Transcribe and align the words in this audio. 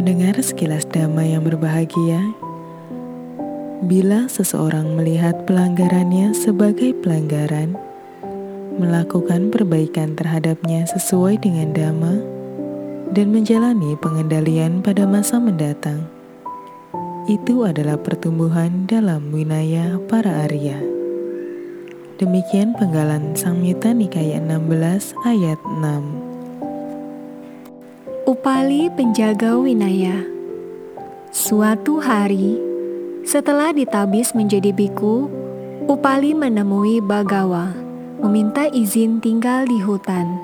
Pendengar 0.00 0.40
sekilas 0.40 0.88
damai 0.88 1.36
yang 1.36 1.44
berbahagia, 1.44 2.24
bila 3.84 4.32
seseorang 4.32 4.96
melihat 4.96 5.44
pelanggarannya 5.44 6.32
sebagai 6.32 6.96
pelanggaran, 7.04 7.76
melakukan 8.80 9.52
perbaikan 9.52 10.16
terhadapnya 10.16 10.88
sesuai 10.88 11.44
dengan 11.44 11.76
dhamma, 11.76 12.16
dan 13.12 13.28
menjalani 13.28 13.92
pengendalian 14.00 14.80
pada 14.80 15.04
masa 15.04 15.36
mendatang, 15.36 16.08
itu 17.28 17.68
adalah 17.68 18.00
pertumbuhan 18.00 18.88
dalam 18.88 19.28
winaya 19.28 20.00
para 20.08 20.48
Arya. 20.48 20.80
Demikian 22.16 22.72
penggalan 22.72 23.36
Samyutta 23.36 23.92
Nikaya 23.92 24.40
16 24.40 25.12
ayat 25.28 25.60
6. 25.60 26.29
Upali 28.30 28.86
penjaga 28.94 29.58
Winaya 29.58 30.22
Suatu 31.34 31.98
hari, 31.98 32.62
setelah 33.26 33.74
ditabis 33.74 34.38
menjadi 34.38 34.70
biku, 34.70 35.26
Upali 35.90 36.30
menemui 36.30 37.02
Bagawa, 37.02 37.74
meminta 38.22 38.70
izin 38.70 39.18
tinggal 39.18 39.66
di 39.66 39.82
hutan. 39.82 40.38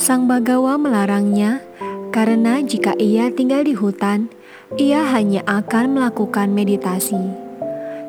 Sang 0.00 0.24
Bagawa 0.24 0.80
melarangnya 0.80 1.60
karena 2.08 2.64
jika 2.64 2.96
ia 2.96 3.28
tinggal 3.28 3.68
di 3.68 3.76
hutan, 3.76 4.32
ia 4.80 5.04
hanya 5.04 5.44
akan 5.44 6.00
melakukan 6.00 6.56
meditasi. 6.56 7.20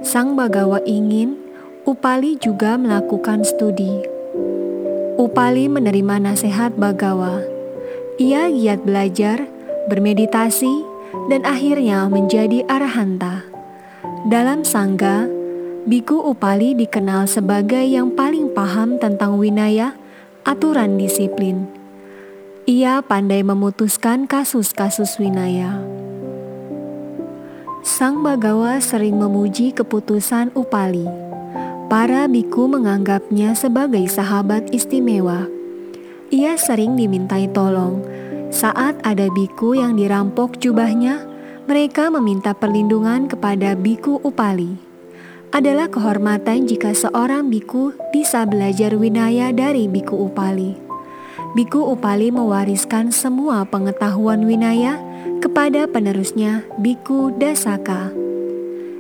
Sang 0.08 0.40
Bagawa 0.40 0.80
ingin 0.88 1.36
Upali 1.84 2.40
juga 2.40 2.80
melakukan 2.80 3.44
studi. 3.44 4.08
Upali 5.20 5.68
menerima 5.68 6.32
nasihat 6.32 6.72
Bagawa 6.80 7.55
ia 8.16 8.48
giat 8.48 8.88
belajar, 8.88 9.44
bermeditasi, 9.92 10.88
dan 11.28 11.44
akhirnya 11.44 12.08
menjadi 12.08 12.64
arahanta. 12.68 13.44
Dalam 14.28 14.64
sangga, 14.64 15.28
Biku 15.86 16.18
Upali 16.18 16.74
dikenal 16.74 17.30
sebagai 17.30 17.84
yang 17.86 18.18
paling 18.18 18.50
paham 18.56 18.98
tentang 18.98 19.38
winaya, 19.38 19.94
aturan 20.42 20.98
disiplin. 20.98 21.70
Ia 22.66 23.06
pandai 23.06 23.46
memutuskan 23.46 24.26
kasus-kasus 24.26 25.22
winaya. 25.22 25.78
Sang 27.86 28.26
Bagawa 28.26 28.82
sering 28.82 29.22
memuji 29.22 29.70
keputusan 29.78 30.58
Upali. 30.58 31.06
Para 31.86 32.26
biku 32.26 32.66
menganggapnya 32.66 33.54
sebagai 33.54 34.10
sahabat 34.10 34.74
istimewa 34.74 35.55
ia 36.34 36.58
sering 36.58 36.98
dimintai 36.98 37.50
tolong. 37.52 38.02
Saat 38.50 39.02
ada 39.04 39.28
biku 39.34 39.76
yang 39.76 40.00
dirampok 40.00 40.58
jubahnya, 40.58 41.26
mereka 41.66 42.14
meminta 42.14 42.54
perlindungan 42.54 43.26
kepada 43.26 43.74
biku 43.74 44.22
Upali. 44.22 44.78
Adalah 45.54 45.90
kehormatan 45.90 46.68
jika 46.70 46.94
seorang 46.94 47.50
biku 47.50 47.96
bisa 48.14 48.46
belajar 48.46 48.94
winaya 48.96 49.50
dari 49.52 49.90
biku 49.90 50.30
Upali. 50.30 50.78
Biku 51.56 51.84
Upali 51.88 52.32
mewariskan 52.32 53.16
semua 53.16 53.64
pengetahuan 53.64 54.44
winaya 54.44 55.00
kepada 55.40 55.88
penerusnya 55.88 56.68
Biku 56.84 57.32
Dasaka. 57.32 58.12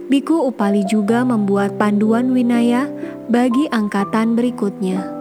Biku 0.07 0.47
Upali 0.47 0.87
juga 0.87 1.27
membuat 1.27 1.75
panduan 1.75 2.31
winaya 2.31 2.87
bagi 3.27 3.67
angkatan 3.73 4.39
berikutnya. 4.39 5.14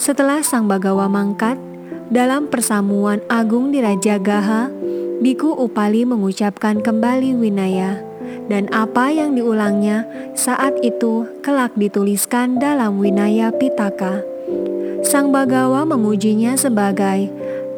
Setelah 0.00 0.40
Sang 0.40 0.64
Bagawa 0.64 1.12
mangkat, 1.12 1.60
dalam 2.08 2.48
persamuan 2.48 3.20
agung 3.28 3.68
di 3.68 3.84
Raja 3.84 4.16
Gaha, 4.16 4.72
Biku 5.20 5.52
Upali 5.52 6.08
mengucapkan 6.08 6.80
kembali 6.80 7.36
Winaya, 7.36 8.00
dan 8.48 8.64
apa 8.72 9.12
yang 9.12 9.36
diulangnya 9.36 10.08
saat 10.32 10.72
itu 10.80 11.28
kelak 11.44 11.76
dituliskan 11.76 12.56
dalam 12.56 12.96
Winaya 12.96 13.52
Pitaka. 13.52 14.24
Sang 15.04 15.36
Bagawa 15.36 15.84
memujinya 15.84 16.56
sebagai 16.56 17.28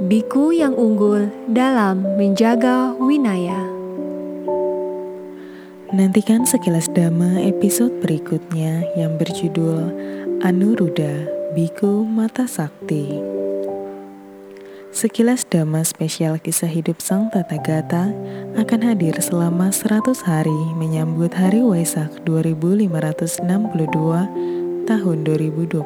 biku 0.06 0.54
yang 0.54 0.78
unggul 0.78 1.26
dalam 1.50 2.06
menjaga 2.14 2.94
Winaya. 3.02 3.66
Nantikan 5.90 6.46
sekilas 6.46 6.86
dhamma 6.94 7.42
episode 7.42 7.98
berikutnya 7.98 8.86
yang 8.94 9.18
berjudul 9.18 9.90
Anuruddha 10.46 11.41
Biku 11.52 12.08
Mata 12.08 12.48
Sakti 12.48 13.12
Sekilas 14.88 15.44
dhamma 15.44 15.84
spesial 15.84 16.40
kisah 16.40 16.72
hidup 16.72 17.04
Sang 17.04 17.28
Tata 17.28 17.60
Gata 17.60 18.08
akan 18.56 18.80
hadir 18.80 19.12
selama 19.20 19.68
100 19.68 20.16
hari 20.24 20.60
menyambut 20.80 21.36
Hari 21.36 21.60
Waisak 21.60 22.08
2562 22.24 22.88
tahun 24.88 25.16
2021. 25.28 25.76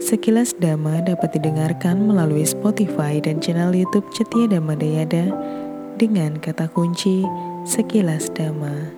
Sekilas 0.00 0.56
Dhamma 0.56 1.04
dapat 1.04 1.36
didengarkan 1.36 2.00
melalui 2.00 2.48
Spotify 2.48 3.20
dan 3.20 3.44
channel 3.44 3.76
YouTube 3.76 4.08
Cetia 4.16 4.48
Dhamma 4.48 4.72
Dayada 4.72 5.36
dengan 6.00 6.40
kata 6.40 6.72
kunci 6.72 7.28
Sekilas 7.68 8.32
Dhamma. 8.32 8.95